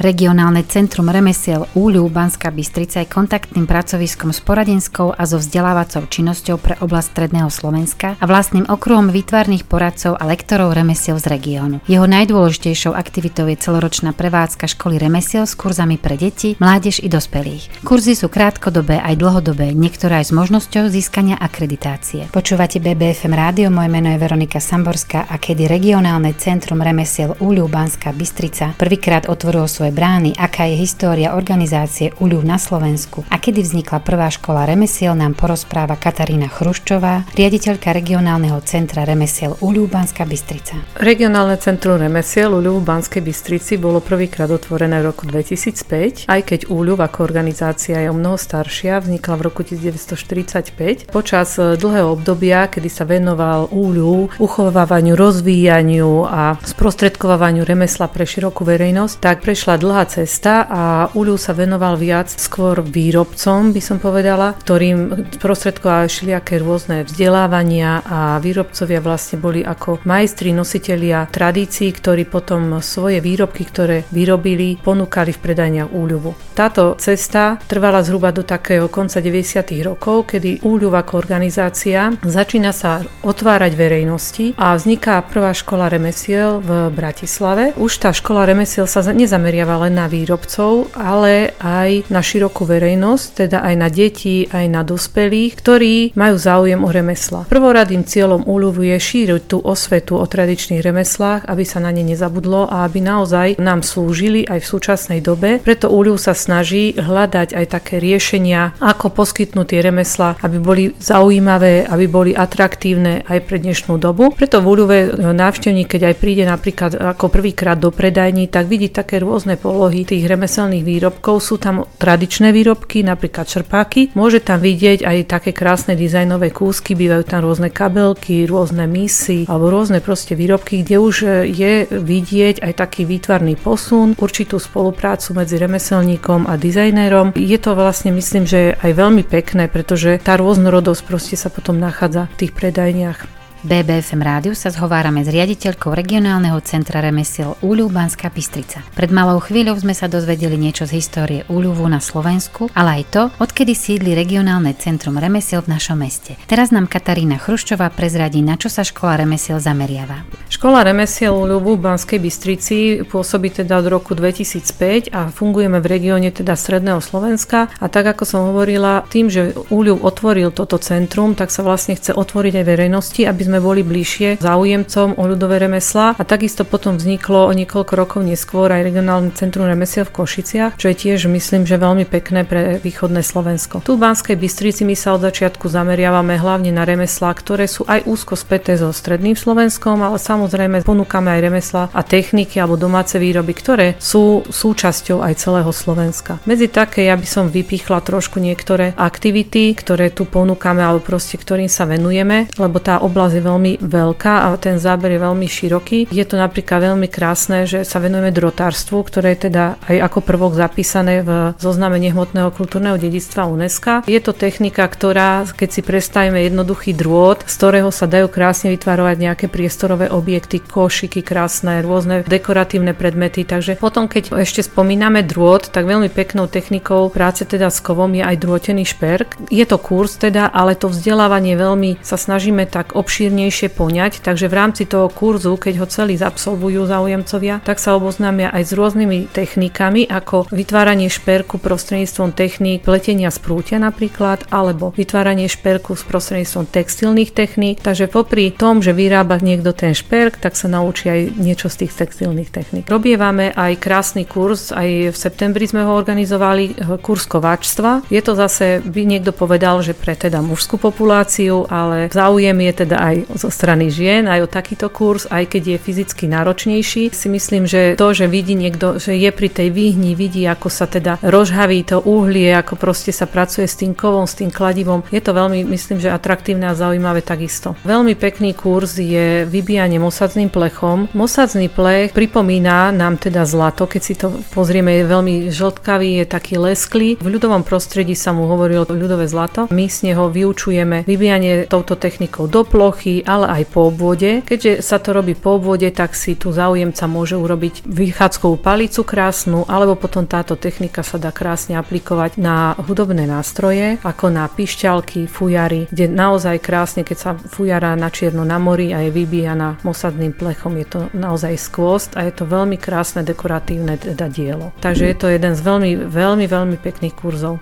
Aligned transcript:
Regionálne 0.00 0.64
centrum 0.64 1.12
remesiel 1.12 1.68
Úľu 1.76 2.08
Banská 2.08 2.48
Bystrica 2.48 3.04
je 3.04 3.12
kontaktným 3.12 3.68
pracoviskom 3.68 4.32
s 4.32 4.40
poradenskou 4.40 5.12
a 5.12 5.28
so 5.28 5.36
vzdelávacou 5.36 6.08
činnosťou 6.08 6.56
pre 6.56 6.80
oblasť 6.80 7.12
Stredného 7.12 7.52
Slovenska 7.52 8.16
a 8.16 8.24
vlastným 8.24 8.64
okruhom 8.64 9.12
výtvarných 9.12 9.68
poradcov 9.68 10.16
a 10.16 10.24
lektorov 10.24 10.72
remesiel 10.72 11.20
z 11.20 11.28
regiónu. 11.28 11.84
Jeho 11.84 12.08
najdôležitejšou 12.08 12.96
aktivitou 12.96 13.44
je 13.52 13.60
celoročná 13.60 14.16
prevádzka 14.16 14.72
školy 14.72 14.96
remesiel 14.96 15.44
s 15.44 15.52
kurzami 15.52 16.00
pre 16.00 16.16
deti, 16.16 16.56
mládež 16.56 17.04
i 17.04 17.12
dospelých. 17.12 17.84
Kurzy 17.84 18.16
sú 18.16 18.32
krátkodobé 18.32 19.04
aj 19.04 19.20
dlhodobé, 19.20 19.76
niektoré 19.76 20.24
aj 20.24 20.32
s 20.32 20.36
možnosťou 20.36 20.88
získania 20.88 21.36
akreditácie. 21.36 22.32
Počúvate 22.32 22.80
BBFM 22.80 23.36
rádio, 23.36 23.68
moje 23.68 23.92
meno 23.92 24.08
je 24.08 24.16
Veronika 24.16 24.64
Samborská 24.64 25.28
a 25.28 25.36
kedy 25.36 25.68
regionálne 25.68 26.32
centrum 26.40 26.80
remesiel 26.80 27.36
Úľu 27.36 27.68
Banská 27.68 28.16
Bystrica 28.16 28.72
prvýkrát 28.80 29.28
otvorilo 29.28 29.68
svoje 29.68 29.89
svoje 29.90 30.06
brány, 30.06 30.30
aká 30.38 30.70
je 30.70 30.78
história 30.78 31.34
organizácie 31.34 32.14
ULU 32.22 32.46
na 32.46 32.62
Slovensku 32.62 33.26
a 33.26 33.42
kedy 33.42 33.66
vznikla 33.66 33.98
prvá 34.06 34.30
škola 34.30 34.62
remesiel, 34.62 35.18
nám 35.18 35.34
porozpráva 35.34 35.98
Katarína 35.98 36.46
Chruščová, 36.46 37.26
riaditeľka 37.34 37.90
regionálneho 37.90 38.62
centra 38.62 39.02
remesiel 39.02 39.58
ULU 39.58 39.90
Banská 39.90 40.22
Bystrica. 40.22 40.78
Regionálne 40.94 41.58
centrum 41.58 41.98
remesiel 41.98 42.54
ULU 42.54 42.78
v 42.78 42.86
Banskej 42.86 43.18
Bystrici 43.18 43.82
bolo 43.82 43.98
prvýkrát 43.98 44.46
otvorené 44.46 45.02
v 45.02 45.10
roku 45.10 45.26
2005, 45.26 46.30
aj 46.30 46.40
keď 46.46 46.60
ULU 46.70 46.94
ako 46.94 47.26
organizácia 47.26 47.98
je 47.98 48.06
o 48.06 48.14
mnoho 48.14 48.38
staršia, 48.38 49.02
vznikla 49.02 49.34
v 49.34 49.42
roku 49.42 49.66
1945. 49.66 51.10
Počas 51.10 51.58
e, 51.58 51.74
dlhého 51.74 52.14
obdobia, 52.14 52.70
kedy 52.70 52.86
sa 52.86 53.02
venoval 53.02 53.66
ULU 53.74 54.30
uchovávaniu, 54.38 55.18
rozvíjaniu 55.18 56.30
a 56.30 56.54
sprostredkovávaniu 56.62 57.66
remesla 57.66 58.06
pre 58.06 58.22
širokú 58.22 58.62
verejnosť, 58.62 59.14
tak 59.18 59.42
prešla 59.42 59.79
dlhá 59.80 60.04
cesta 60.04 60.68
a 60.68 60.82
Uľu 61.16 61.40
sa 61.40 61.56
venoval 61.56 61.96
viac 61.96 62.28
skôr 62.28 62.84
výrobcom, 62.84 63.72
by 63.72 63.80
som 63.80 63.96
povedala, 63.96 64.52
ktorým 64.60 65.32
sprostredkovali 65.40 66.06
všelijaké 66.06 66.60
rôzne 66.60 67.08
vzdelávania 67.08 68.04
a 68.04 68.36
výrobcovia 68.36 69.00
vlastne 69.00 69.40
boli 69.40 69.64
ako 69.64 70.04
majstri, 70.04 70.52
nositelia 70.52 71.24
tradícií, 71.30 71.88
ktorí 71.96 72.28
potom 72.28 72.82
svoje 72.84 73.24
výrobky, 73.24 73.64
ktoré 73.64 74.04
vyrobili, 74.12 74.76
ponúkali 74.82 75.32
v 75.32 75.42
predajniach 75.42 75.90
Úľuvu. 75.90 76.52
Táto 76.52 76.98
cesta 77.00 77.56
trvala 77.64 78.04
zhruba 78.04 78.34
do 78.34 78.42
takého 78.44 78.90
konca 78.90 79.22
90. 79.22 79.64
rokov, 79.80 80.34
kedy 80.34 80.60
Úľuv 80.66 80.92
ako 80.98 81.12
organizácia 81.16 82.10
začína 82.20 82.74
sa 82.74 83.00
otvárať 83.22 83.72
verejnosti 83.78 84.58
a 84.58 84.74
vzniká 84.74 85.22
prvá 85.22 85.54
škola 85.54 85.86
remesiel 85.86 86.58
v 86.58 86.90
Bratislave. 86.90 87.72
Už 87.78 88.02
tá 88.02 88.10
škola 88.10 88.42
remesiel 88.42 88.90
sa 88.90 89.06
nezameriava 89.06 89.69
zameriava 89.70 89.86
len 89.86 89.94
na 89.94 90.06
výrobcov, 90.10 90.90
ale 90.98 91.54
aj 91.62 92.10
na 92.10 92.20
širokú 92.20 92.66
verejnosť, 92.66 93.26
teda 93.46 93.58
aj 93.62 93.74
na 93.78 93.88
deti, 93.88 94.50
aj 94.50 94.66
na 94.66 94.82
dospelých, 94.82 95.52
ktorí 95.54 95.94
majú 96.18 96.36
záujem 96.36 96.80
o 96.82 96.90
remesla. 96.90 97.46
Prvoradým 97.46 98.02
cieľom 98.02 98.42
úľuvu 98.46 98.82
je 98.90 98.98
šíriť 98.98 99.42
tú 99.46 99.58
osvetu 99.62 100.18
o 100.18 100.26
tradičných 100.26 100.82
remeslách, 100.82 101.46
aby 101.46 101.62
sa 101.62 101.78
na 101.78 101.94
ne 101.94 102.02
nezabudlo 102.02 102.66
a 102.66 102.82
aby 102.88 102.98
naozaj 103.04 103.48
nám 103.62 103.86
slúžili 103.86 104.42
aj 104.48 104.64
v 104.64 104.70
súčasnej 104.70 105.20
dobe. 105.22 105.62
Preto 105.62 105.92
úľuv 105.92 106.18
sa 106.18 106.34
snaží 106.34 106.96
hľadať 106.96 107.54
aj 107.54 107.66
také 107.70 108.02
riešenia, 108.02 108.74
ako 108.80 109.12
poskytnúť 109.14 109.66
tie 109.70 109.80
remesla, 109.84 110.34
aby 110.40 110.56
boli 110.58 110.84
zaujímavé, 110.98 111.86
aby 111.86 112.06
boli 112.10 112.32
atraktívne 112.34 113.22
aj 113.28 113.38
pre 113.46 113.60
dnešnú 113.60 114.00
dobu. 114.00 114.32
Preto 114.32 114.64
v 114.64 114.66
úľuve 114.66 114.96
návštevník, 115.20 115.86
keď 115.86 116.10
aj 116.10 116.16
príde 116.16 116.44
napríklad 116.48 116.96
ako 116.96 117.28
prvýkrát 117.28 117.76
do 117.76 117.92
predajní, 117.92 118.48
tak 118.48 118.66
vidí 118.66 118.88
také 118.88 119.20
rôzne 119.20 119.59
polohy 119.60 120.08
tých 120.08 120.24
remeselných 120.24 120.80
výrobkov. 120.80 121.44
Sú 121.44 121.60
tam 121.60 121.84
tradičné 122.00 122.48
výrobky, 122.50 123.04
napríklad 123.04 123.44
čerpáky. 123.44 124.16
Môže 124.16 124.40
tam 124.40 124.64
vidieť 124.64 125.04
aj 125.04 125.16
také 125.28 125.50
krásne 125.52 125.92
dizajnové 125.94 126.48
kúsky, 126.50 126.96
bývajú 126.96 127.28
tam 127.28 127.44
rôzne 127.44 127.68
kabelky, 127.68 128.48
rôzne 128.48 128.88
misy 128.88 129.44
alebo 129.44 129.68
rôzne 129.68 130.00
proste 130.00 130.32
výrobky, 130.32 130.80
kde 130.80 130.96
už 130.96 131.14
je 131.44 131.84
vidieť 131.92 132.64
aj 132.64 132.72
taký 132.80 133.04
výtvarný 133.04 133.60
posun, 133.60 134.16
určitú 134.16 134.56
spoluprácu 134.56 135.36
medzi 135.36 135.60
remeselníkom 135.60 136.48
a 136.48 136.56
dizajnérom. 136.56 137.36
Je 137.36 137.58
to 137.60 137.76
vlastne 137.76 138.16
myslím, 138.16 138.48
že 138.48 138.80
aj 138.80 138.96
veľmi 138.96 139.22
pekné, 139.28 139.68
pretože 139.68 140.16
tá 140.24 140.40
rôznorodosť 140.40 141.02
proste 141.04 141.36
sa 141.36 141.52
potom 141.52 141.76
nachádza 141.76 142.32
v 142.32 142.38
tých 142.46 142.52
predajniach. 142.56 143.39
BBFM 143.60 144.24
rádiu 144.24 144.56
sa 144.56 144.72
zhovárame 144.72 145.20
s 145.20 145.28
riaditeľkou 145.28 145.92
regionálneho 145.92 146.56
centra 146.64 147.04
remesiel 147.04 147.60
Úľu 147.60 147.92
Banská 147.92 148.32
Bystrica. 148.32 148.80
Pred 148.96 149.12
malou 149.12 149.36
chvíľou 149.36 149.76
sme 149.76 149.92
sa 149.92 150.08
dozvedeli 150.08 150.56
niečo 150.56 150.88
z 150.88 150.96
histórie 150.96 151.40
Úľuvu 151.44 151.84
na 151.84 152.00
Slovensku, 152.00 152.72
ale 152.72 153.04
aj 153.04 153.04
to, 153.12 153.22
odkedy 153.36 153.76
sídli 153.76 154.16
regionálne 154.16 154.72
centrum 154.80 155.20
remesiel 155.20 155.60
v 155.60 155.76
našom 155.76 156.00
meste. 156.00 156.40
Teraz 156.48 156.72
nám 156.72 156.88
Katarína 156.88 157.36
Chruščová 157.36 157.92
prezradí, 157.92 158.40
na 158.40 158.56
čo 158.56 158.72
sa 158.72 158.80
škola 158.80 159.20
remesiel 159.28 159.60
zameriava. 159.60 160.24
Škola 160.48 160.80
remesiel 160.80 161.36
Úľuvu 161.36 161.76
v 161.76 161.84
Banskej 161.84 162.16
Bystrici 162.16 163.04
pôsobí 163.04 163.52
teda 163.52 163.76
od 163.76 163.92
roku 163.92 164.16
2005 164.16 165.12
a 165.12 165.28
fungujeme 165.28 165.84
v 165.84 165.86
regióne 166.00 166.32
teda 166.32 166.56
Stredného 166.56 167.04
Slovenska 167.04 167.68
a 167.76 167.86
tak 167.92 168.08
ako 168.08 168.24
som 168.24 168.40
hovorila, 168.48 169.04
tým, 169.12 169.28
že 169.28 169.52
Úľuv 169.68 170.00
otvoril 170.00 170.48
toto 170.48 170.80
centrum, 170.80 171.36
tak 171.36 171.52
sa 171.52 171.60
vlastne 171.60 171.92
chce 171.92 172.16
otvoriť 172.16 172.56
aj 172.56 172.64
verejnosti, 172.64 173.20
aby 173.28 173.49
sme 173.50 173.58
boli 173.58 173.82
bližšie 173.82 174.38
záujemcom 174.38 175.18
o 175.18 175.22
ľudové 175.26 175.58
remeslá 175.58 176.14
a 176.14 176.22
takisto 176.22 176.62
potom 176.62 176.94
vzniklo 176.94 177.50
o 177.50 177.52
niekoľko 177.52 177.92
rokov 177.98 178.22
neskôr 178.22 178.70
aj 178.70 178.86
regionálne 178.86 179.34
centrum 179.34 179.66
remesiel 179.66 180.06
v 180.06 180.22
Košiciach, 180.22 180.78
čo 180.78 180.86
je 180.86 180.94
tiež 180.94 181.26
myslím, 181.26 181.66
že 181.66 181.74
veľmi 181.74 182.06
pekné 182.06 182.46
pre 182.46 182.78
východné 182.78 183.26
Slovensko. 183.26 183.82
Tu 183.82 183.98
v 183.98 184.06
Banskej 184.06 184.38
Bystrici 184.38 184.86
my 184.86 184.94
sa 184.94 185.18
od 185.18 185.26
začiatku 185.26 185.66
zameriavame 185.66 186.38
hlavne 186.38 186.70
na 186.70 186.86
remeslá, 186.86 187.34
ktoré 187.34 187.66
sú 187.66 187.82
aj 187.90 188.06
úzko 188.06 188.38
späté 188.38 188.78
so 188.78 188.94
stredným 188.94 189.34
Slovenskom, 189.34 189.98
ale 189.98 190.22
samozrejme 190.22 190.86
ponúkame 190.86 191.34
aj 191.34 191.40
remeslá 191.42 191.82
a 191.90 192.06
techniky 192.06 192.62
alebo 192.62 192.78
domáce 192.78 193.18
výroby, 193.18 193.50
ktoré 193.58 193.86
sú 193.98 194.46
súčasťou 194.46 195.26
aj 195.26 195.42
celého 195.42 195.72
Slovenska. 195.74 196.38
Medzi 196.46 196.70
také 196.70 197.10
ja 197.10 197.18
by 197.18 197.26
som 197.26 197.50
vypichla 197.50 197.98
trošku 197.98 198.38
niektoré 198.38 198.94
aktivity, 198.94 199.74
ktoré 199.74 200.14
tu 200.14 200.22
ponúkame 200.22 200.86
alebo 200.86 201.02
proste 201.02 201.34
ktorým 201.34 201.66
sa 201.66 201.82
venujeme, 201.82 202.46
lebo 202.54 202.78
tá 202.78 203.02
oblasť 203.02 203.39
veľmi 203.40 203.72
veľká 203.80 204.46
a 204.46 204.56
ten 204.60 204.76
záber 204.76 205.16
je 205.16 205.20
veľmi 205.20 205.46
široký. 205.48 205.98
Je 206.12 206.24
to 206.28 206.36
napríklad 206.36 206.92
veľmi 206.92 207.08
krásne, 207.08 207.64
že 207.64 207.88
sa 207.88 207.98
venujeme 207.98 208.32
drotárstvu, 208.32 209.00
ktoré 209.04 209.36
je 209.36 209.50
teda 209.50 209.80
aj 209.88 209.96
ako 210.10 210.18
prvok 210.20 210.52
zapísané 210.56 211.24
v 211.24 211.56
zozname 211.56 211.96
nehmotného 212.02 212.52
kultúrneho 212.52 213.00
dedictva 213.00 213.48
UNESCO. 213.48 214.04
Je 214.10 214.20
to 214.20 214.34
technika, 214.34 214.84
ktorá, 214.84 215.46
keď 215.46 215.68
si 215.70 215.80
predstavíme 215.86 216.40
jednoduchý 216.50 216.92
drôt, 216.92 217.40
z 217.46 217.54
ktorého 217.56 217.94
sa 217.94 218.10
dajú 218.10 218.26
krásne 218.26 218.74
vytvarovať 218.74 219.16
nejaké 219.16 219.46
priestorové 219.46 220.10
objekty, 220.10 220.60
košiky 220.60 221.22
krásne, 221.22 221.80
rôzne 221.80 222.26
dekoratívne 222.26 222.92
predmety. 222.92 223.46
Takže 223.46 223.78
potom, 223.78 224.10
keď 224.10 224.34
ešte 224.42 224.66
spomíname 224.66 225.22
drôt, 225.22 225.62
tak 225.62 225.86
veľmi 225.86 226.10
peknou 226.10 226.50
technikou 226.50 227.08
práce 227.14 227.46
teda 227.46 227.70
s 227.70 227.78
kovom 227.78 228.10
je 228.12 228.26
aj 228.26 228.36
drôtený 228.36 228.82
šperk. 228.82 229.38
Je 229.48 229.62
to 229.62 229.78
kurz 229.78 230.18
teda, 230.18 230.50
ale 230.50 230.74
to 230.74 230.90
vzdelávanie 230.90 231.54
veľmi 231.54 232.02
sa 232.02 232.18
snažíme 232.18 232.66
tak 232.66 232.98
obšírne 232.98 233.29
obšírnejšie 233.30 233.70
poňať, 233.70 234.12
takže 234.26 234.50
v 234.50 234.58
rámci 234.58 234.82
toho 234.90 235.06
kurzu, 235.06 235.54
keď 235.54 235.74
ho 235.78 235.86
celý 235.86 236.18
zabsolvujú 236.18 236.82
záujemcovia, 236.90 237.62
tak 237.62 237.78
sa 237.78 237.94
oboznámia 237.94 238.50
aj 238.50 238.62
s 238.66 238.72
rôznymi 238.74 239.30
technikami, 239.30 240.10
ako 240.10 240.50
vytváranie 240.50 241.06
šperku 241.06 241.62
prostredníctvom 241.62 242.34
techník 242.34 242.82
pletenia 242.82 243.30
z 243.30 243.38
prútia 243.38 243.78
napríklad, 243.78 244.50
alebo 244.50 244.90
vytváranie 244.98 245.46
šperku 245.46 245.94
s 245.94 246.02
prostredníctvom 246.02 246.66
textilných 246.74 247.30
techník. 247.30 247.78
Takže 247.78 248.10
popri 248.10 248.50
tom, 248.50 248.82
že 248.82 248.90
vyrába 248.90 249.38
niekto 249.38 249.70
ten 249.70 249.94
šperk, 249.94 250.42
tak 250.42 250.58
sa 250.58 250.66
naučí 250.66 251.06
aj 251.06 251.38
niečo 251.38 251.70
z 251.70 251.86
tých 251.86 251.94
textilných 251.94 252.50
techník. 252.50 252.90
Robievame 252.90 253.54
aj 253.54 253.78
krásny 253.78 254.26
kurz, 254.26 254.74
aj 254.74 255.14
v 255.14 255.16
septembri 255.16 255.70
sme 255.70 255.86
ho 255.86 255.94
organizovali, 255.94 256.64
eh, 256.66 256.98
kurz 256.98 257.30
kováčstva. 257.30 258.10
Je 258.10 258.18
to 258.18 258.34
zase, 258.34 258.82
by 258.82 259.06
niekto 259.06 259.30
povedal, 259.30 259.78
že 259.86 259.94
pre 259.94 260.18
teda 260.18 260.42
mužskú 260.42 260.82
populáciu, 260.82 261.70
ale 261.70 262.10
záujem 262.10 262.58
je 262.58 262.72
teda 262.82 262.96
aj 262.98 263.19
aj 263.28 263.36
zo 263.36 263.50
strany 263.52 263.92
žien, 263.92 264.26
aj 264.26 264.46
o 264.46 264.48
takýto 264.48 264.88
kurz, 264.88 265.28
aj 265.28 265.52
keď 265.52 265.76
je 265.76 265.78
fyzicky 265.78 266.24
náročnejší. 266.30 267.12
Si 267.12 267.28
myslím, 267.28 267.66
že 267.68 267.94
to, 267.96 268.12
že 268.16 268.30
vidí 268.30 268.56
niekto, 268.56 268.96
že 268.96 269.16
je 269.16 269.30
pri 269.32 269.48
tej 269.50 269.68
výhni, 269.72 270.16
vidí, 270.16 270.46
ako 270.46 270.68
sa 270.72 270.86
teda 270.88 271.20
rozhaví 271.20 271.84
to 271.84 272.00
uhlie, 272.04 272.52
ako 272.54 272.76
proste 272.76 273.12
sa 273.12 273.26
pracuje 273.28 273.66
s 273.66 273.78
tým 273.78 273.92
kovom, 273.96 274.24
s 274.24 274.38
tým 274.38 274.52
kladivom, 274.52 275.02
je 275.10 275.20
to 275.20 275.32
veľmi, 275.34 275.66
myslím, 275.68 275.98
že 276.00 276.12
atraktívne 276.12 276.70
a 276.70 276.78
zaujímavé 276.78 277.24
takisto. 277.24 277.74
Veľmi 277.82 278.14
pekný 278.14 278.54
kurz 278.54 279.00
je 279.00 279.44
vybíjanie 279.48 279.98
mosadzným 279.98 280.52
plechom. 280.52 281.10
Mosadzný 281.16 281.66
plech 281.72 282.14
pripomína 282.14 282.94
nám 282.94 283.18
teda 283.18 283.44
zlato, 283.46 283.86
keď 283.90 284.02
si 284.02 284.14
to 284.14 284.30
pozrieme, 284.54 285.02
je 285.02 285.04
veľmi 285.10 285.34
žltkavý, 285.50 286.22
je 286.22 286.26
taký 286.26 286.54
lesklý. 286.60 287.18
V 287.18 287.28
ľudovom 287.28 287.66
prostredí 287.66 288.14
sa 288.14 288.30
mu 288.30 288.46
hovorilo 288.46 288.86
ľudové 288.86 289.26
zlato. 289.26 289.66
My 289.70 289.86
z 289.90 290.12
neho 290.12 290.30
vyučujeme 290.30 291.02
vybíjanie 291.06 291.66
touto 291.66 291.98
technikou 291.98 292.46
do 292.46 292.62
plochy, 292.62 293.09
ale 293.26 293.60
aj 293.60 293.62
po 293.74 293.90
obvode. 293.90 294.46
Keďže 294.46 294.86
sa 294.86 295.02
to 295.02 295.10
robí 295.10 295.34
po 295.34 295.58
obvode, 295.58 295.90
tak 295.90 296.14
si 296.14 296.38
tu 296.38 296.54
záujemca 296.54 297.04
môže 297.10 297.34
urobiť 297.34 297.82
vychádzkovú 297.82 298.62
palicu 298.62 299.02
krásnu, 299.02 299.66
alebo 299.66 299.98
potom 299.98 300.30
táto 300.30 300.54
technika 300.54 301.02
sa 301.02 301.18
dá 301.18 301.34
krásne 301.34 301.74
aplikovať 301.74 302.38
na 302.38 302.78
hudobné 302.78 303.26
nástroje, 303.26 303.98
ako 304.06 304.30
na 304.30 304.46
pišťalky, 304.46 305.26
fujary, 305.26 305.90
kde 305.90 306.06
naozaj 306.06 306.62
krásne, 306.62 307.02
keď 307.02 307.16
sa 307.18 307.30
fujara 307.34 307.98
na 307.98 308.12
čierno 308.12 308.46
na 308.46 308.62
mori 308.62 308.94
a 308.94 309.02
je 309.02 309.10
vybíjana 309.10 309.82
mosadným 309.82 310.36
plechom, 310.36 310.78
je 310.78 310.86
to 310.86 311.00
naozaj 311.16 311.58
skvost 311.58 312.14
a 312.14 312.28
je 312.28 312.32
to 312.36 312.46
veľmi 312.46 312.78
krásne 312.78 313.26
dekoratívne 313.26 313.98
teda 313.98 314.30
dielo. 314.30 314.70
Takže 314.78 315.10
je 315.10 315.16
to 315.18 315.26
jeden 315.26 315.52
z 315.56 315.60
veľmi, 315.60 315.90
veľmi, 316.06 316.46
veľmi 316.46 316.76
pekných 316.78 317.14
kurzov. 317.16 317.58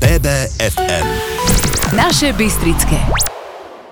BBFM 0.00 1.08
Naše 1.96 2.32
Bystrické. 2.32 3.25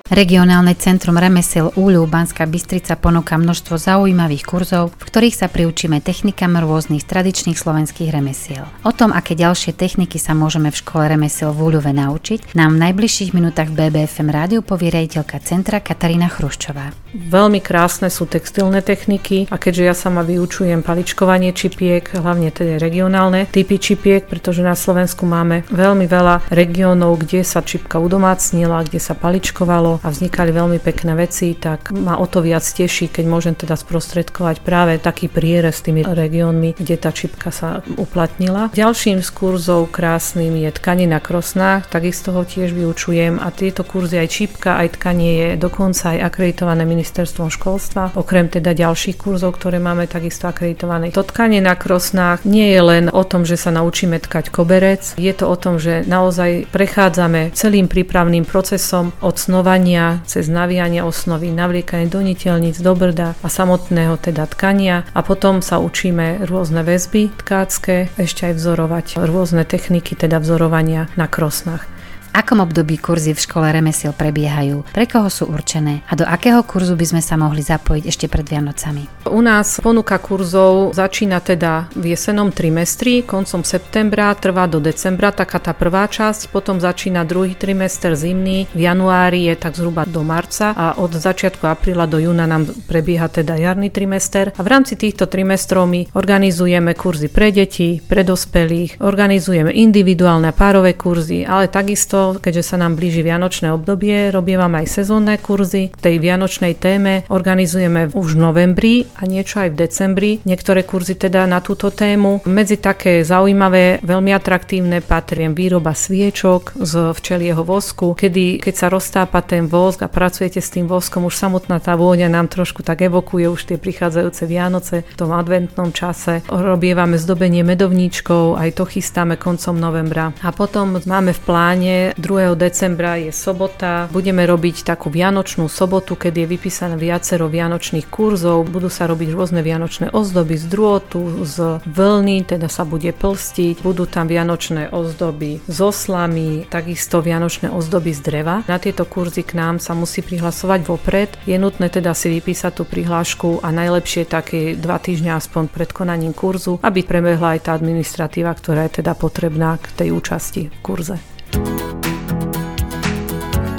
Regionálne 0.04 0.76
centrum 0.76 1.16
remesiel 1.16 1.72
Úľu 1.80 2.04
Banská 2.04 2.44
Bystrica 2.44 2.92
ponúka 2.92 3.40
množstvo 3.40 3.80
zaujímavých 3.80 4.44
kurzov, 4.44 4.92
v 5.00 5.08
ktorých 5.08 5.32
sa 5.32 5.48
priučíme 5.48 5.96
technikám 6.04 6.60
rôznych 6.60 7.08
tradičných 7.08 7.56
slovenských 7.56 8.12
remesiel. 8.12 8.68
O 8.84 8.92
tom, 8.92 9.16
aké 9.16 9.32
ďalšie 9.32 9.72
techniky 9.72 10.20
sa 10.20 10.36
môžeme 10.36 10.68
v 10.68 10.76
škole 10.76 11.08
remesiel 11.08 11.56
v 11.56 11.72
Úľuve 11.72 11.96
naučiť, 11.96 12.52
nám 12.52 12.76
v 12.76 12.82
najbližších 12.84 13.32
minútach 13.32 13.72
v 13.72 13.80
BBFM 13.80 14.28
rádiu 14.28 14.60
povie 14.60 14.92
riaditeľka 14.92 15.40
centra 15.40 15.80
Katarína 15.80 16.28
Chruščová. 16.28 16.92
Veľmi 17.16 17.64
krásne 17.64 18.12
sú 18.12 18.28
textilné 18.28 18.84
techniky 18.84 19.48
a 19.48 19.56
keďže 19.56 19.88
ja 19.88 19.94
sama 19.96 20.20
vyučujem 20.20 20.84
paličkovanie 20.84 21.56
čipiek, 21.56 22.04
hlavne 22.12 22.52
teda 22.52 22.76
regionálne 22.76 23.48
typy 23.48 23.80
čipiek, 23.80 24.28
pretože 24.28 24.60
na 24.60 24.76
Slovensku 24.76 25.24
máme 25.24 25.64
veľmi 25.72 26.04
veľa 26.04 26.52
regiónov, 26.52 27.24
kde 27.24 27.40
sa 27.40 27.64
čipka 27.64 27.96
udomácnila, 27.96 28.84
kde 28.84 29.00
sa 29.00 29.16
paličkovalo, 29.16 29.94
a 30.02 30.08
vznikali 30.11 30.50
veľmi 30.50 30.79
pekné 30.82 31.12
veci, 31.14 31.55
tak 31.55 31.94
ma 31.94 32.19
o 32.19 32.26
to 32.26 32.43
viac 32.43 32.64
teší, 32.64 33.12
keď 33.12 33.25
môžem 33.29 33.55
teda 33.55 33.79
sprostredkovať 33.79 34.64
práve 34.64 34.99
taký 34.99 35.29
prierez 35.29 35.79
s 35.79 35.85
tými 35.85 36.02
regiónmi, 36.02 36.75
kde 36.75 36.96
tá 36.96 37.12
čipka 37.12 37.52
sa 37.52 37.85
uplatnila. 38.00 38.73
Ďalším 38.73 39.20
z 39.20 39.31
kurzov 39.31 39.93
krásnym 39.93 40.56
je 40.56 40.70
tkanina 40.73 41.20
krosná, 41.20 41.85
takisto 41.87 42.32
ho 42.32 42.43
tiež 42.43 42.73
vyučujem 42.73 43.37
a 43.38 43.52
tieto 43.52 43.85
kurzy 43.85 44.19
aj 44.19 44.29
čipka, 44.32 44.81
aj 44.81 44.96
tkanie 44.96 45.31
je 45.35 45.49
dokonca 45.61 46.17
aj 46.17 46.32
akreditované 46.32 46.88
ministerstvom 46.88 47.52
školstva, 47.52 48.17
okrem 48.17 48.49
teda 48.49 48.73
ďalších 48.73 49.20
kurzov, 49.20 49.61
ktoré 49.61 49.76
máme 49.79 50.08
takisto 50.08 50.49
akreditované. 50.49 51.12
To 51.12 51.26
tkanie 51.26 51.61
na 51.61 51.76
krosnách 51.76 52.49
nie 52.49 52.73
je 52.73 52.81
len 52.81 53.05
o 53.12 53.23
tom, 53.23 53.44
že 53.44 53.61
sa 53.61 53.69
naučíme 53.69 54.17
tkať 54.19 54.49
koberec, 54.49 55.14
je 55.20 55.32
to 55.37 55.44
o 55.44 55.56
tom, 55.61 55.76
že 55.76 56.02
naozaj 56.08 56.70
prechádzame 56.73 57.52
celým 57.52 57.87
prípravným 57.87 58.49
procesom 58.49 59.12
od 59.20 59.37
snovania 59.37 59.83
tkania, 59.84 60.25
cez 60.25 60.48
navíjanie 60.48 61.04
osnovy, 61.04 61.52
navliekanie 61.52 62.08
do 62.08 62.25
niteľníc, 62.25 62.81
do 62.81 62.96
brda 62.96 63.36
a 63.44 63.48
samotného 63.52 64.16
teda 64.16 64.48
tkania. 64.48 65.04
A 65.12 65.20
potom 65.20 65.60
sa 65.60 65.76
učíme 65.76 66.48
rôzne 66.48 66.81
väzby 66.81 67.28
tkácké, 67.44 68.08
ešte 68.16 68.48
aj 68.48 68.54
vzorovať 68.56 69.06
rôzne 69.20 69.69
techniky 69.69 70.16
teda 70.16 70.40
vzorovania 70.40 71.12
na 71.20 71.28
krosnách 71.28 71.94
akom 72.34 72.58
období 72.58 72.98
kurzy 72.98 73.31
v 73.31 73.38
škole 73.38 73.70
remesiel 73.70 74.10
prebiehajú, 74.10 74.82
pre 74.90 75.06
koho 75.06 75.31
sú 75.31 75.46
určené 75.46 76.02
a 76.10 76.19
do 76.19 76.26
akého 76.26 76.66
kurzu 76.66 76.98
by 76.98 77.06
sme 77.06 77.22
sa 77.22 77.38
mohli 77.38 77.62
zapojiť 77.62 78.04
ešte 78.10 78.26
pred 78.26 78.42
Vianocami. 78.42 79.31
U 79.31 79.38
nás 79.38 79.78
ponuka 79.78 80.19
kurzov 80.19 80.98
začína 80.98 81.38
teda 81.38 81.86
v 81.94 82.19
jesenom 82.19 82.50
trimestri, 82.50 83.22
koncom 83.22 83.62
septembra, 83.62 84.34
trvá 84.34 84.66
do 84.66 84.82
decembra, 84.82 85.31
taká 85.31 85.62
tá 85.62 85.70
prvá 85.70 86.10
časť, 86.10 86.50
potom 86.50 86.82
začína 86.82 87.22
druhý 87.22 87.54
trimester 87.54 88.19
zimný, 88.19 88.66
v 88.75 88.80
januári 88.82 89.46
je 89.46 89.54
tak 89.54 89.78
zhruba 89.78 90.02
do 90.02 90.26
marca 90.26 90.75
a 90.75 90.98
od 90.98 91.14
začiatku 91.14 91.62
apríla 91.70 92.10
do 92.10 92.19
júna 92.19 92.50
nám 92.50 92.66
prebieha 92.90 93.30
teda 93.30 93.54
jarný 93.54 93.94
trimester 93.94 94.50
a 94.50 94.60
v 94.60 94.69
rámci 94.75 94.98
týchto 94.98 95.30
trimestrov 95.30 95.87
my 95.87 96.10
organizujeme 96.19 96.98
kurzy 96.98 97.30
pre 97.30 97.54
deti, 97.54 98.02
pre 98.02 98.26
dospelých, 98.26 98.98
organizujeme 98.98 99.70
individuálne 99.70 100.50
párové 100.50 100.98
kurzy, 100.98 101.46
ale 101.46 101.70
takisto 101.70 102.24
keďže 102.32 102.73
sa 102.73 102.76
nám 102.81 102.97
blíži 102.97 103.21
vianočné 103.21 103.69
obdobie, 103.75 104.32
robíme 104.32 104.55
aj 104.65 104.87
sezónne 104.88 105.37
kurzy. 105.37 105.93
K 105.93 105.99
tej 105.99 106.17
vianočnej 106.23 106.79
téme 106.79 107.26
organizujeme 107.29 108.15
už 108.15 108.38
v 108.38 108.41
novembri 108.41 108.94
a 109.19 109.26
niečo 109.26 109.61
aj 109.61 109.75
v 109.75 109.79
decembri. 109.85 110.31
Niektoré 110.47 110.87
kurzy 110.87 111.19
teda 111.19 111.44
na 111.44 111.59
túto 111.59 111.91
tému. 111.91 112.47
Medzi 112.47 112.79
také 112.79 113.26
zaujímavé, 113.26 114.00
veľmi 114.06 114.31
atraktívne 114.31 115.03
patriem 115.03 115.53
výroba 115.53 115.93
sviečok 115.93 116.79
z 116.79 117.11
včelieho 117.12 117.67
vosku, 117.67 118.15
kedy 118.15 118.62
keď 118.62 118.75
sa 118.79 118.87
roztápa 118.87 119.43
ten 119.43 119.67
vosk 119.67 120.06
a 120.06 120.09
pracujete 120.09 120.62
s 120.62 120.71
tým 120.71 120.87
voskom, 120.87 121.26
už 121.26 121.35
samotná 121.35 121.82
tá 121.82 121.99
vôňa 121.99 122.31
nám 122.31 122.47
trošku 122.47 122.87
tak 122.87 123.03
evokuje 123.03 123.50
už 123.50 123.75
tie 123.75 123.76
prichádzajúce 123.82 124.47
Vianoce 124.47 124.97
v 125.03 125.17
tom 125.19 125.35
adventnom 125.35 125.91
čase. 125.91 126.47
Robievame 126.47 127.19
zdobenie 127.19 127.67
medovníčkov, 127.67 128.55
aj 128.55 128.71
to 128.79 128.85
chystáme 128.87 129.35
koncom 129.35 129.75
novembra. 129.75 130.31
A 130.47 130.55
potom 130.55 131.03
máme 131.03 131.35
v 131.35 131.41
pláne 131.43 131.97
2. 132.16 132.55
decembra 132.55 133.16
je 133.19 133.34
sobota. 133.34 134.06
Budeme 134.11 134.46
robiť 134.46 134.87
takú 134.87 135.11
vianočnú 135.11 135.66
sobotu, 135.66 136.14
kedy 136.14 136.44
je 136.44 136.52
vypísané 136.55 136.94
viacero 136.94 137.50
vianočných 137.50 138.06
kurzov. 138.06 138.70
Budú 138.70 138.87
sa 138.93 139.11
robiť 139.11 139.28
rôzne 139.34 139.61
vianočné 139.64 140.11
ozdoby 140.14 140.55
z 140.55 140.66
drôtu, 140.70 141.43
z 141.43 141.82
vlny, 141.88 142.46
teda 142.46 142.70
sa 142.70 142.87
bude 142.87 143.11
plstiť. 143.11 143.82
Budú 143.82 144.06
tam 144.06 144.31
vianočné 144.31 144.94
ozdoby 144.94 145.62
z 145.66 145.78
oslami, 145.78 146.66
takisto 146.70 147.25
vianočné 147.25 147.72
ozdoby 147.72 148.14
z 148.14 148.20
dreva. 148.22 148.62
Na 148.70 148.78
tieto 148.78 149.08
kurzy 149.08 149.43
k 149.43 149.58
nám 149.58 149.82
sa 149.82 149.96
musí 149.96 150.22
prihlasovať 150.22 150.81
vopred. 150.87 151.31
Je 151.49 151.58
nutné 151.58 151.90
teda 151.90 152.14
si 152.14 152.31
vypísať 152.31 152.72
tú 152.78 152.84
prihlášku 152.87 153.62
a 153.62 153.69
najlepšie 153.75 154.26
také 154.26 154.75
dva 154.78 155.02
týždňa 155.02 155.38
aspoň 155.38 155.70
pred 155.70 155.90
konaním 155.90 156.34
kurzu, 156.37 156.78
aby 156.82 157.02
prebehla 157.02 157.58
aj 157.58 157.70
tá 157.70 157.72
administratíva, 157.75 158.55
ktorá 158.55 158.87
je 158.87 159.02
teda 159.02 159.14
potrebná 159.14 159.78
k 159.78 159.87
tej 159.94 160.08
účasti 160.14 160.62
v 160.70 160.78
kurze. 160.82 161.16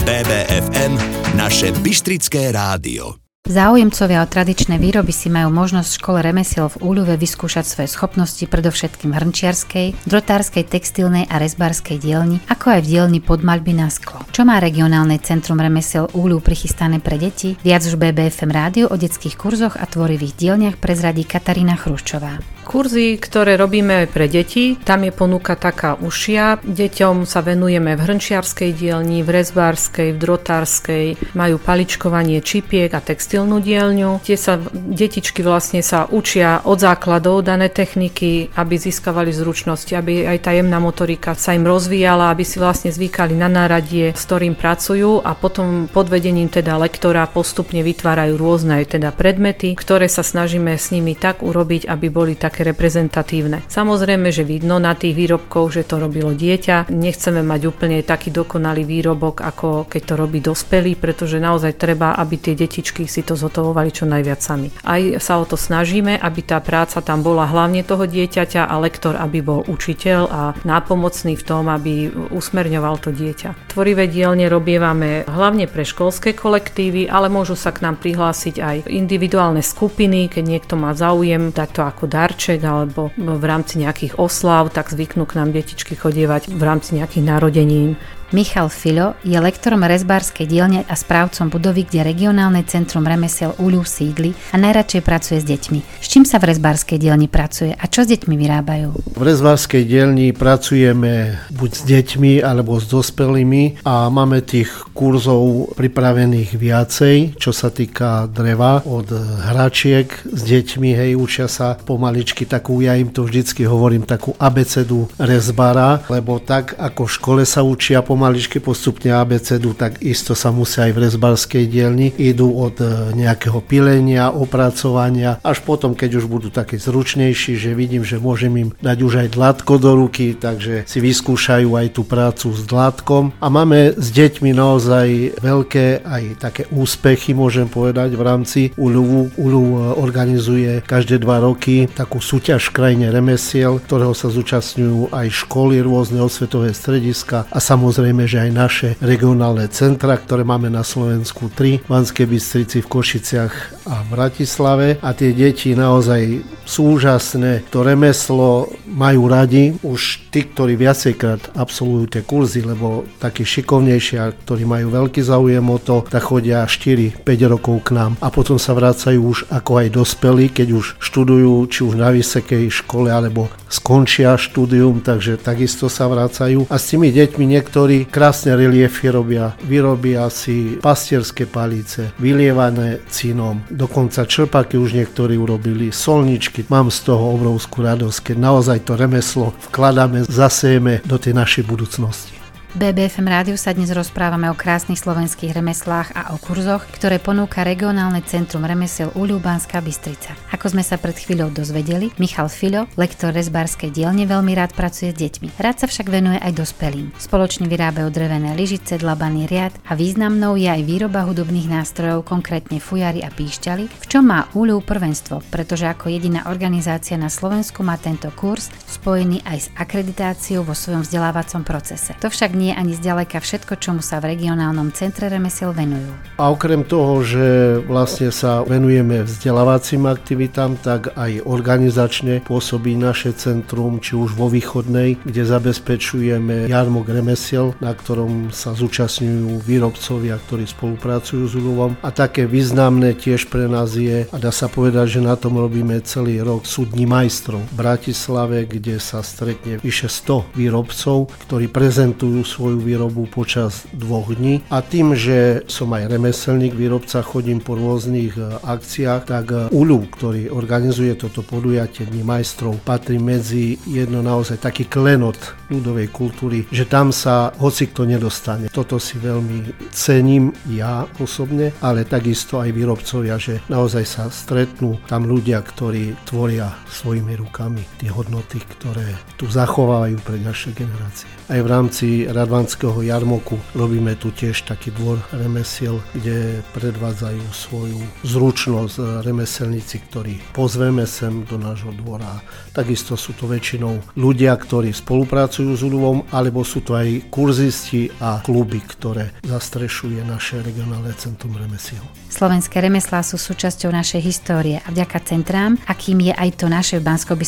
BBFM, 0.05 0.93
naše 1.33 1.73
Bystrické 1.81 2.53
rádio. 2.53 3.17
Záujemcovia 3.49 4.21
o 4.21 4.29
tradičné 4.29 4.77
výroby 4.77 5.09
si 5.09 5.33
majú 5.33 5.49
možnosť 5.49 5.89
v 5.89 5.97
škole 5.97 6.19
remesiel 6.21 6.69
v 6.69 6.77
Úľuve 6.85 7.17
vyskúšať 7.17 7.65
svoje 7.65 7.89
schopnosti 7.89 8.45
predovšetkým 8.45 9.09
v 9.09 9.17
hrnčiarskej, 9.17 9.87
drotárskej, 10.05 10.69
textilnej 10.69 11.25
a 11.25 11.41
rezbárskej 11.41 11.97
dielni, 11.97 12.37
ako 12.53 12.77
aj 12.77 12.81
v 12.85 12.89
dielni 12.93 13.17
podmaľby 13.17 13.73
na 13.73 13.89
sklo. 13.89 14.21
Čo 14.29 14.45
má 14.45 14.61
regionálne 14.61 15.17
centrum 15.25 15.57
remesiel 15.57 16.05
Úľu 16.13 16.37
prichystané 16.37 17.01
pre 17.01 17.17
deti? 17.17 17.57
Viac 17.65 17.81
už 17.89 17.97
BBFM 17.97 18.53
rádio 18.53 18.85
o 18.93 19.01
detských 19.01 19.33
kurzoch 19.33 19.73
a 19.73 19.89
tvorivých 19.89 20.37
dielniach 20.37 20.77
prezradí 20.77 21.25
Katarína 21.25 21.81
Chruščová. 21.81 22.54
Kurzy, 22.65 23.21
ktoré 23.21 23.61
robíme 23.61 24.09
pre 24.09 24.25
deti, 24.25 24.73
tam 24.73 25.05
je 25.05 25.13
ponuka 25.13 25.53
taká 25.53 25.93
ušia. 26.01 26.57
Deťom 26.65 27.29
sa 27.29 27.45
venujeme 27.45 27.93
v 27.93 28.01
hrnčiarskej 28.01 28.73
dielni, 28.73 29.21
v 29.21 29.29
rezbárskej, 29.29 30.11
v 30.11 30.17
drotárskej, 30.17 31.05
majú 31.37 31.61
paličkovanie 31.61 32.41
čipiek 32.41 32.89
a 32.89 33.05
textilnú 33.05 33.61
dielňu. 33.61 34.25
Tie 34.25 34.33
sa, 34.33 34.57
detičky 34.73 35.45
vlastne 35.45 35.85
sa 35.85 36.09
učia 36.09 36.65
od 36.65 36.81
základov 36.81 37.45
dané 37.45 37.69
techniky, 37.69 38.49
aby 38.57 38.81
získavali 38.81 39.29
zručnosti, 39.29 39.93
aby 39.93 40.25
aj 40.25 40.49
tá 40.49 40.51
jemná 40.57 40.81
motorika 40.81 41.37
sa 41.37 41.53
im 41.53 41.69
rozvíjala, 41.69 42.33
aby 42.33 42.41
si 42.41 42.57
vlastne 42.57 42.89
zvykali 42.89 43.37
na 43.37 43.45
náradie, 43.45 44.17
s 44.17 44.25
ktorým 44.25 44.57
pracujú 44.57 45.21
a 45.21 45.37
potom 45.37 45.85
pod 45.85 46.09
vedením 46.09 46.49
teda 46.49 46.81
lektora 46.81 47.29
postupne 47.29 47.85
vytvárajú 47.85 48.33
rôzne 48.33 48.81
teda 48.89 49.13
predmety, 49.13 49.77
ktoré 49.77 50.09
sa 50.09 50.25
snažíme 50.25 50.73
s 50.73 50.89
nimi 50.89 51.13
tak 51.13 51.45
urobiť, 51.45 51.85
aby 51.85 52.07
boli 52.09 52.33
tak 52.33 52.54
také 52.55 52.71
reprezentatívne. 52.71 53.67
Samozrejme, 53.67 54.31
že 54.31 54.47
vidno 54.47 54.79
na 54.79 54.95
tých 54.95 55.11
výrobkoch, 55.11 55.75
že 55.75 55.83
to 55.83 55.99
robilo 55.99 56.31
dieťa. 56.31 56.87
Nechceme 56.87 57.43
mať 57.43 57.61
úplne 57.67 57.99
taký 57.99 58.31
dokonalý 58.31 58.87
výrobok, 58.87 59.43
ako 59.43 59.91
keď 59.91 60.01
to 60.07 60.13
robí 60.15 60.39
dospelý, 60.39 60.95
pretože 60.95 61.35
naozaj 61.43 61.75
treba, 61.75 62.15
aby 62.15 62.39
tie 62.39 62.55
detičky 62.55 63.11
si 63.11 63.27
to 63.27 63.35
zotovovali 63.35 63.91
čo 63.91 64.07
najviac 64.07 64.39
sami. 64.39 64.71
Aj 64.87 65.03
sa 65.19 65.35
o 65.35 65.43
to 65.43 65.59
snažíme, 65.59 66.15
aby 66.15 66.47
tá 66.47 66.63
práca 66.63 67.03
tam 67.03 67.27
bola 67.27 67.43
hlavne 67.43 67.83
toho 67.83 68.07
dieťaťa 68.07 68.71
a 68.71 68.79
lektor, 68.79 69.19
aby 69.19 69.43
bol 69.43 69.67
učiteľ 69.67 70.21
a 70.31 70.41
nápomocný 70.63 71.35
v 71.35 71.43
tom, 71.43 71.67
aby 71.67 72.07
usmerňoval 72.31 73.03
to 73.03 73.11
dieťa. 73.11 73.67
Tvorivé 73.75 74.07
dielne 74.07 74.47
robievame 74.47 75.27
hlavne 75.27 75.67
pre 75.67 75.83
školské 75.83 76.31
kolektívy, 76.31 77.11
ale 77.11 77.27
môžu 77.27 77.59
sa 77.59 77.75
k 77.75 77.83
nám 77.83 77.99
prihlásiť 77.99 78.55
aj 78.63 78.77
individuálne 78.87 79.59
skupiny, 79.59 80.31
keď 80.31 80.43
niekto 80.47 80.79
má 80.79 80.95
záujem 80.95 81.51
dať 81.51 81.69
to 81.75 81.81
ako 81.83 82.07
darček 82.07 82.44
alebo 82.61 83.09
v 83.17 83.45
rámci 83.45 83.81
nejakých 83.81 84.21
oslav, 84.21 84.69
tak 84.69 84.93
zvyknú 84.93 85.25
k 85.25 85.41
nám 85.41 85.49
detičky 85.49 85.97
chodievať 85.97 86.53
v 86.53 86.61
rámci 86.61 86.93
nejakých 86.95 87.25
narodenín. 87.25 87.97
Michal 88.33 88.73
Filo 88.73 89.13
je 89.21 89.37
lektorom 89.37 89.85
rezbárskej 89.85 90.49
dielne 90.49 90.81
a 90.89 90.97
správcom 90.97 91.53
budovy, 91.53 91.85
kde 91.85 92.09
regionálne 92.09 92.65
centrum 92.65 93.05
remesiel 93.05 93.53
Uľu 93.61 93.85
sídli 93.85 94.33
a 94.49 94.57
najradšej 94.57 95.01
pracuje 95.05 95.37
s 95.37 95.45
deťmi. 95.45 96.01
S 96.01 96.07
čím 96.09 96.25
sa 96.25 96.41
v 96.41 96.49
rezbárskej 96.49 96.97
dielni 96.97 97.29
pracuje 97.29 97.77
a 97.77 97.85
čo 97.85 98.01
s 98.01 98.09
deťmi 98.09 98.33
vyrábajú? 98.33 99.13
V 99.13 99.21
rezbárskej 99.21 99.85
dielni 99.85 100.33
pracujeme 100.33 101.37
buď 101.53 101.71
s 101.71 101.81
deťmi 101.85 102.31
alebo 102.41 102.81
s 102.81 102.89
dospelými 102.89 103.85
a 103.85 104.09
máme 104.09 104.41
tých 104.41 104.73
kurzov 104.97 105.77
pripravených 105.77 106.57
viacej, 106.57 107.37
čo 107.37 107.53
sa 107.53 107.69
týka 107.69 108.25
dreva, 108.25 108.81
od 108.89 109.05
hračiek 109.53 110.09
s 110.25 110.41
deťmi, 110.41 110.89
hej, 110.97 111.11
učia 111.13 111.45
sa 111.45 111.77
pomaličky 111.77 112.49
takú, 112.49 112.81
ja 112.81 112.97
im 112.97 113.13
to 113.13 113.27
vždycky 113.27 113.69
hovorím, 113.69 114.07
takú 114.07 114.33
abecedu 114.41 115.05
rezbara, 115.21 116.01
lebo 116.09 116.41
tak 116.41 116.73
ako 116.79 117.05
v 117.05 117.13
škole 117.13 117.43
sa 117.45 117.61
učia 117.61 118.01
pomaličky 118.15 118.63
postupne 118.63 119.11
abecedu, 119.11 119.75
tak 119.75 119.99
isto 119.99 120.31
sa 120.39 120.47
musia 120.55 120.87
aj 120.87 120.95
v 120.95 121.01
rezbarskej 121.03 121.67
dielni. 121.67 122.15
Idú 122.15 122.47
od 122.47 122.79
e, 122.79 123.11
nejakého 123.11 123.59
pilenia, 123.59 124.31
opracovania, 124.31 125.35
až 125.43 125.59
potom, 125.67 125.91
keď 125.91 126.23
už 126.23 126.31
budú 126.31 126.47
také 126.47 126.79
zručnejší, 126.79 127.59
že 127.59 127.75
vidím, 127.75 128.07
že 128.07 128.23
môžem 128.23 128.55
im 128.55 128.69
dať 128.79 128.97
už 129.03 129.13
aj 129.19 129.27
dlatko 129.35 129.83
do 129.83 129.91
ruky, 129.99 130.31
takže 130.31 130.87
si 130.87 131.03
vyskúšajú 131.03 131.75
aj 131.75 131.87
tú 131.91 132.07
prácu 132.07 132.55
s 132.55 132.63
dlatkom. 132.63 133.35
A 133.43 133.51
máme 133.51 133.91
s 133.99 134.07
deťmi 134.15 134.55
naozaj 134.55 135.35
veľké 135.43 136.07
aj 136.07 136.23
také 136.39 136.63
úspechy, 136.71 137.35
môžem 137.35 137.67
povedať, 137.67 138.15
v 138.15 138.23
rámci 138.23 138.61
ULU. 138.79 139.27
ULU 139.35 139.63
e, 139.75 139.79
organizuje 139.99 140.79
každé 140.87 141.19
dva 141.19 141.43
roky 141.43 141.91
takú 141.91 142.23
súťaž 142.23 142.71
krajine 142.71 143.11
remesiel, 143.11 143.83
ktorého 143.83 144.15
sa 144.15 144.31
zúčastňujú 144.31 145.11
aj 145.11 145.27
školy, 145.35 145.83
rôzne 145.83 146.23
osvetové 146.23 146.71
strediska 146.71 147.43
a 147.51 147.59
samozrejme 147.59 148.04
Samozrejme, 148.05 148.29
že 148.29 148.37
aj 148.37 148.51
naše 148.53 148.89
regionálne 149.01 149.65
centra, 149.73 150.13
ktoré 150.13 150.45
máme 150.45 150.69
na 150.69 150.85
Slovensku 150.85 151.49
3, 151.49 151.81
v 151.81 151.89
Banskej 151.89 152.29
Bystrici, 152.29 152.85
v 152.85 152.91
Košiciach 152.93 153.81
a 153.89 154.05
v 154.05 154.07
Bratislave. 154.13 155.01
A 155.01 155.17
tie 155.17 155.33
deti 155.33 155.73
naozaj 155.73 156.45
sú 156.69 157.01
úžasné. 157.01 157.65
To 157.73 157.81
remeslo 157.81 158.69
majú 158.85 159.25
radi. 159.25 159.73
Už 159.81 160.29
tí, 160.29 160.45
ktorí 160.45 160.77
viacejkrát 160.77 161.57
absolvujú 161.57 162.05
tie 162.13 162.21
kurzy, 162.21 162.61
lebo 162.61 163.09
takí 163.17 163.41
šikovnejší 163.41 164.21
a 164.21 164.29
ktorí 164.29 164.69
majú 164.69 164.93
veľký 164.93 165.25
záujem 165.25 165.65
o 165.65 165.81
to, 165.81 166.05
tak 166.05 166.29
chodia 166.29 166.61
4-5 166.69 167.25
rokov 167.49 167.89
k 167.89 167.97
nám. 167.97 168.21
A 168.21 168.29
potom 168.29 168.61
sa 168.61 168.77
vracajú 168.77 169.17
už 169.17 169.49
ako 169.49 169.81
aj 169.81 169.87
dospelí, 169.97 170.53
keď 170.53 170.77
už 170.77 171.01
študujú, 171.01 171.57
či 171.73 171.81
už 171.81 171.97
na 171.97 172.13
vysokej 172.13 172.69
škole, 172.69 173.09
alebo 173.09 173.49
skončia 173.65 174.37
štúdium, 174.37 175.01
takže 175.01 175.41
takisto 175.41 175.89
sa 175.89 176.05
vracajú. 176.05 176.69
A 176.69 176.77
s 176.77 176.93
tými 176.93 177.09
deťmi 177.15 177.45
niektorí 177.55 177.94
ktorí 177.95 178.11
krásne 178.11 178.59
reliefy 178.59 179.07
robia. 179.07 179.55
Vyrobia 179.63 180.27
si 180.27 180.75
pastierské 180.83 181.47
palice, 181.47 182.11
vylievané 182.19 182.99
cinom, 183.07 183.63
dokonca 183.71 184.27
črpaky 184.27 184.75
už 184.75 184.99
niektorí 184.99 185.39
urobili, 185.39 185.95
solničky. 185.95 186.67
Mám 186.67 186.91
z 186.91 187.07
toho 187.07 187.39
obrovskú 187.39 187.87
radosť, 187.87 188.19
keď 188.19 188.35
naozaj 188.35 188.83
to 188.83 188.99
remeslo 188.99 189.55
vkladáme, 189.71 190.27
zasejeme 190.27 191.07
do 191.07 191.15
tej 191.15 191.39
našej 191.39 191.63
budúcnosti. 191.63 192.44
BBFM 192.75 193.31
rádiu 193.31 193.55
sa 193.55 193.71
dnes 193.71 193.87
rozprávame 193.95 194.51
o 194.51 194.55
krásnych 194.59 194.99
slovenských 194.99 195.55
remeslách 195.55 196.11
a 196.11 196.35
o 196.35 196.37
kurzoch, 196.43 196.83
ktoré 196.91 197.23
ponúka 197.23 197.63
regionálne 197.63 198.19
centrum 198.27 198.67
remesiel 198.67 199.15
Uľubanská 199.15 199.79
Bystrica. 199.79 200.35
Ako 200.51 200.75
sme 200.75 200.83
sa 200.83 200.99
pred 200.99 201.15
chvíľou 201.15 201.55
dozvedeli, 201.55 202.11
Michal 202.19 202.51
Filo, 202.51 202.83
lektor 202.99 203.31
rezbárskej 203.31 203.95
dielne, 203.95 204.27
veľmi 204.27 204.51
rád 204.59 204.75
pracuje 204.75 205.15
s 205.15 205.19
deťmi. 205.23 205.55
Rád 205.55 205.75
sa 205.79 205.87
však 205.87 206.11
venuje 206.11 206.35
aj 206.35 206.51
dospelým. 206.51 207.15
Spoločne 207.15 207.71
vyrábajú 207.71 208.11
drevené 208.11 208.51
lyžice, 208.59 208.99
dlabaný 208.99 209.47
riad 209.47 209.71
a 209.87 209.95
významnou 209.95 210.59
je 210.59 210.67
aj 210.67 210.83
výroba 210.83 211.23
hudobných 211.23 211.71
nástrojov, 211.71 212.27
konkrétne 212.27 212.83
fujary 212.83 213.23
a 213.23 213.31
píšťaly, 213.31 213.87
v 213.87 214.05
čom 214.11 214.27
má 214.27 214.51
Uľu 214.51 214.83
prvenstvo, 214.83 215.47
pretože 215.47 215.87
ako 215.87 216.11
jediná 216.11 216.51
organizácia 216.51 217.15
na 217.15 217.31
Slovensku 217.31 217.87
má 217.87 217.95
tento 217.95 218.27
kurz 218.35 218.67
spojený 218.83 219.47
aj 219.47 219.57
s 219.63 219.67
akreditáciou 219.79 220.67
vo 220.67 220.75
svojom 220.75 221.07
vzdelávacom 221.07 221.63
procese. 221.63 222.11
To 222.19 222.27
však 222.27 222.51
nie 222.51 222.64
nie 222.65 222.73
ani 222.73 222.97
zďaleka 222.97 223.37
všetko, 223.37 223.77
čomu 223.77 224.01
sa 224.01 224.17
v 224.17 224.33
regionálnom 224.33 224.89
centre 224.89 225.29
remesiel 225.29 225.69
venujú. 225.69 226.09
A 226.41 226.49
okrem 226.49 226.81
toho, 226.81 227.21
že 227.21 227.77
vlastne 227.85 228.33
sa 228.33 228.65
venujeme 228.65 229.21
vzdelávacím 229.21 230.09
aktivitám, 230.09 230.81
tak 230.81 231.13
aj 231.13 231.45
organizačne 231.45 232.41
pôsobí 232.41 232.97
naše 232.97 233.37
centrum, 233.37 234.01
či 234.01 234.17
už 234.17 234.33
vo 234.33 234.49
východnej, 234.49 235.21
kde 235.21 235.45
zabezpečujeme 235.45 236.65
jarmok 236.65 237.05
remesiel, 237.13 237.77
na 237.77 237.93
ktorom 237.93 238.49
sa 238.49 238.73
zúčastňujú 238.73 239.61
výrobcovia, 239.61 240.41
ktorí 240.41 240.65
spolupracujú 240.65 241.43
s 241.45 241.53
úlovom. 241.53 241.93
A 242.01 242.09
také 242.09 242.49
významné 242.49 243.13
tiež 243.13 243.51
pre 243.51 243.69
nás 243.69 243.93
je, 243.93 244.25
a 244.31 244.37
dá 244.41 244.49
sa 244.49 244.71
povedať, 244.71 245.19
že 245.19 245.21
na 245.21 245.35
tom 245.37 245.59
robíme 245.59 246.01
celý 246.01 246.41
rok 246.41 246.65
súdni 246.65 247.05
majstrov 247.05 247.61
v 247.69 247.73
Bratislave, 247.77 248.65
kde 248.65 248.97
sa 248.97 249.21
stretne 249.21 249.77
vyše 249.83 250.07
100 250.07 250.55
výrobcov, 250.55 251.29
ktorí 251.45 251.67
prezentujú 251.67 252.44
svoju 252.45 252.79
výrobu 252.79 253.25
počas 253.27 253.89
dvoch 253.91 254.31
dní 254.31 254.61
a 254.69 254.85
tým, 254.85 255.17
že 255.17 255.65
som 255.65 255.91
aj 255.91 256.07
remeselník, 256.13 256.77
výrobca, 256.77 257.25
chodím 257.25 257.59
po 257.59 257.73
rôznych 257.73 258.37
e, 258.37 258.61
akciách, 258.61 259.21
tak 259.25 259.45
e, 259.51 259.57
ULU, 259.73 260.05
ktorý 260.07 260.53
organizuje 260.53 261.17
toto 261.17 261.41
podujatie 261.41 262.05
Dní 262.05 262.21
majstrov, 262.21 262.77
patrí 262.85 263.17
medzi 263.17 263.81
jedno 263.89 264.21
naozaj 264.21 264.61
taký 264.61 264.85
klenot 264.85 265.37
ľudovej 265.73 266.13
kultúry, 266.13 266.69
že 266.69 266.85
tam 266.85 267.09
sa 267.09 267.49
hoci 267.57 267.89
kto 267.89 268.05
nedostane. 268.05 268.69
Toto 268.69 269.01
si 269.01 269.17
veľmi 269.17 269.89
cením 269.89 270.53
ja 270.69 271.09
osobne, 271.17 271.73
ale 271.81 272.05
takisto 272.05 272.61
aj 272.61 272.69
výrobcovia, 272.69 273.41
že 273.41 273.65
naozaj 273.67 274.05
sa 274.05 274.23
stretnú 274.29 275.01
tam 275.09 275.25
ľudia, 275.25 275.65
ktorí 275.65 276.13
tvoria 276.29 276.69
svojimi 276.91 277.33
rukami 277.39 277.81
tie 277.97 278.13
hodnoty, 278.13 278.61
ktoré 278.77 279.17
tu 279.39 279.49
zachovávajú 279.49 280.17
pre 280.21 280.37
ďalšie 280.39 280.71
generácie. 280.77 281.27
Aj 281.49 281.59
v 281.61 281.67
rámci 281.67 282.07
Radvanského 282.35 282.99
jarmoku 282.99 283.55
robíme 283.71 284.19
tu 284.19 284.27
tiež 284.27 284.67
taký 284.67 284.91
dvor 284.91 285.23
remesiel, 285.31 286.03
kde 286.11 286.59
predvádzajú 286.75 287.43
svoju 287.55 287.95
zručnosť 288.27 289.23
remeselníci, 289.23 290.03
ktorí 290.11 290.43
pozveme 290.51 291.07
sem 291.07 291.47
do 291.47 291.55
nášho 291.55 291.95
dvora. 291.95 292.43
Takisto 292.75 293.15
sú 293.15 293.31
to 293.39 293.47
väčšinou 293.47 294.19
ľudia, 294.19 294.51
ktorí 294.51 294.91
spolupracujú 294.91 295.79
s 295.79 295.81
úlovom, 295.87 296.27
alebo 296.35 296.67
sú 296.67 296.83
to 296.83 296.99
aj 296.99 297.31
kurzisti 297.31 298.11
a 298.19 298.43
kluby, 298.43 298.83
ktoré 298.83 299.31
zastrešuje 299.47 300.19
naše 300.27 300.59
regionálne 300.59 301.15
centrum 301.15 301.55
remesiel. 301.55 302.03
Slovenské 302.27 302.83
remeslá 302.83 303.23
sú 303.23 303.39
súčasťou 303.39 303.95
našej 303.95 304.19
histórie 304.19 304.83
a 304.83 304.91
vďaka 304.91 305.23
centrám, 305.23 305.79
akým 305.87 306.19
je 306.27 306.33
aj 306.35 306.49
to 306.59 306.67
naše 306.67 306.99
v 306.99 307.07
bansko 307.07 307.39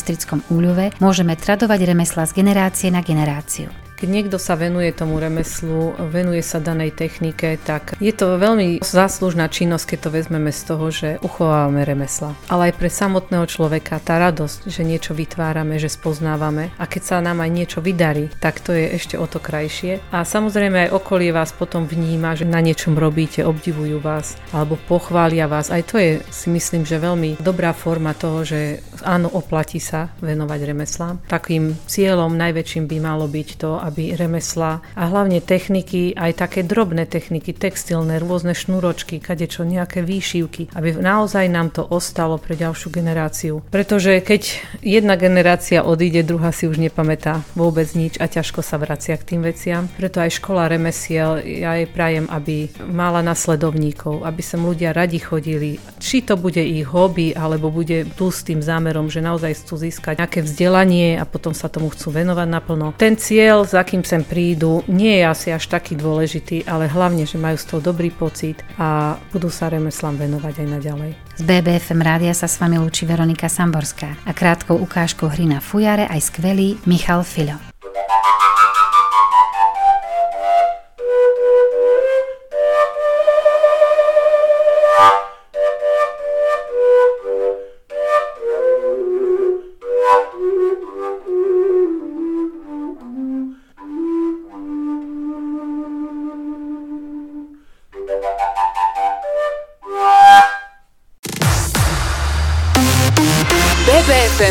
úľove, 0.48 0.96
môžeme 0.96 1.36
tradovať 1.36 1.80
remesla 1.84 2.24
z 2.24 2.40
generácie 2.40 2.88
na 2.88 3.04
generáciu. 3.04 3.68
Keď 3.98 4.06
niekto 4.14 4.38
sa 4.38 4.54
venuje 4.54 4.94
tomu 4.94 5.18
remeslu, 5.18 5.90
venuje 5.98 6.38
sa 6.38 6.62
danej 6.62 6.94
technike, 6.94 7.58
tak 7.58 7.98
je 7.98 8.14
to 8.14 8.38
veľmi 8.38 8.78
záslužná 8.78 9.50
činnosť, 9.50 9.90
keď 9.90 9.98
to 10.06 10.10
vezmeme 10.14 10.54
z 10.54 10.62
toho, 10.70 10.86
že 10.94 11.08
uchovávame 11.18 11.82
remesla. 11.82 12.38
Ale 12.46 12.70
aj 12.70 12.78
pre 12.78 12.94
samotného 12.94 13.42
človeka 13.50 13.98
tá 13.98 14.22
radosť, 14.22 14.70
že 14.70 14.86
niečo 14.86 15.18
vytvárame, 15.18 15.82
že 15.82 15.90
spoznávame 15.90 16.70
a 16.78 16.86
keď 16.86 17.02
sa 17.02 17.16
nám 17.18 17.42
aj 17.42 17.50
niečo 17.50 17.82
vydarí, 17.82 18.30
tak 18.38 18.62
to 18.62 18.70
je 18.70 18.86
ešte 18.94 19.18
o 19.18 19.26
to 19.26 19.42
krajšie. 19.42 19.98
A 20.14 20.22
samozrejme 20.22 20.86
aj 20.86 20.94
okolie 20.94 21.34
vás 21.34 21.50
potom 21.50 21.82
vníma, 21.82 22.38
že 22.38 22.46
na 22.46 22.62
niečom 22.62 22.94
robíte, 22.94 23.42
obdivujú 23.42 23.98
vás 23.98 24.38
alebo 24.54 24.78
pochvália 24.78 25.50
vás. 25.50 25.74
Aj 25.74 25.82
to 25.82 25.98
je 25.98 26.22
si 26.30 26.46
myslím, 26.54 26.86
že 26.86 27.02
veľmi 27.02 27.42
dobrá 27.42 27.74
forma 27.74 28.14
toho, 28.14 28.46
že 28.46 28.78
áno, 29.02 29.26
oplatí 29.26 29.82
sa 29.82 30.14
venovať 30.22 30.60
remeslám. 30.70 31.18
Takým 31.26 31.74
cieľom 31.90 32.38
najväčším 32.38 32.86
by 32.86 32.96
malo 33.02 33.26
byť 33.26 33.48
to, 33.58 33.87
aby 33.88 34.12
remesla 34.12 34.84
a 34.92 35.02
hlavne 35.08 35.40
techniky, 35.40 36.12
aj 36.12 36.44
také 36.44 36.60
drobné 36.60 37.08
techniky, 37.08 37.56
textilné, 37.56 38.20
rôzne 38.20 38.52
šnúročky, 38.52 39.18
kadečo, 39.18 39.64
nejaké 39.64 40.04
výšivky, 40.04 40.76
aby 40.76 41.00
naozaj 41.00 41.48
nám 41.48 41.72
to 41.72 41.82
ostalo 41.88 42.36
pre 42.36 42.54
ďalšiu 42.54 42.88
generáciu. 42.92 43.64
Pretože 43.72 44.20
keď 44.20 44.60
jedna 44.84 45.16
generácia 45.16 45.80
odíde, 45.80 46.20
druhá 46.22 46.52
si 46.52 46.68
už 46.68 46.76
nepamätá 46.76 47.40
vôbec 47.56 47.88
nič 47.96 48.20
a 48.20 48.28
ťažko 48.28 48.60
sa 48.60 48.76
vracia 48.76 49.16
k 49.16 49.34
tým 49.34 49.40
veciam. 49.40 49.88
Preto 49.96 50.20
aj 50.20 50.36
škola 50.36 50.68
remesiel, 50.68 51.40
ja 51.40 51.80
jej 51.80 51.88
prajem, 51.88 52.28
aby 52.28 52.68
mala 52.84 53.24
nasledovníkov, 53.24 54.22
aby 54.28 54.42
sem 54.44 54.60
ľudia 54.60 54.92
radi 54.92 55.16
chodili. 55.22 55.80
Či 55.98 56.28
to 56.28 56.36
bude 56.36 56.60
ich 56.60 56.84
hobby, 56.84 57.32
alebo 57.32 57.72
bude 57.72 58.04
tu 58.18 58.28
s 58.28 58.44
tým 58.44 58.60
zámerom, 58.60 59.08
že 59.08 59.24
naozaj 59.24 59.64
chcú 59.64 59.74
získať 59.80 60.20
nejaké 60.20 60.44
vzdelanie 60.44 61.16
a 61.16 61.24
potom 61.24 61.54
sa 61.54 61.70
tomu 61.70 61.88
chcú 61.94 62.12
venovať 62.12 62.48
naplno. 62.50 62.92
Ten 62.98 63.14
cieľ, 63.16 63.64
za 63.78 63.86
kým 63.86 64.02
sem 64.02 64.26
prídu, 64.26 64.82
nie 64.90 65.22
je 65.22 65.24
asi 65.30 65.48
až 65.54 65.70
taký 65.70 65.94
dôležitý, 65.94 66.66
ale 66.66 66.90
hlavne, 66.90 67.22
že 67.22 67.38
majú 67.38 67.54
z 67.54 67.64
toho 67.70 67.78
dobrý 67.78 68.10
pocit 68.10 68.58
a 68.74 69.14
budú 69.30 69.46
sa 69.46 69.70
remeslám 69.70 70.18
venovať 70.18 70.66
aj 70.66 70.68
naďalej. 70.74 71.10
Z 71.38 71.42
BBFM 71.46 72.02
rádia 72.02 72.34
sa 72.34 72.50
s 72.50 72.58
vami 72.58 72.82
lúči 72.82 73.06
Veronika 73.06 73.46
Samborská 73.46 74.26
a 74.26 74.34
krátkou 74.34 74.74
ukážkou 74.82 75.30
hry 75.30 75.46
na 75.46 75.62
fujare 75.62 76.10
aj 76.10 76.26
skvelý 76.26 76.74
Michal 76.90 77.22
Filo. 77.22 77.67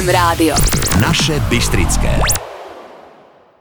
Rádio. 0.09 0.55
Naše 1.01 1.39
Bystrické. 1.39 2.36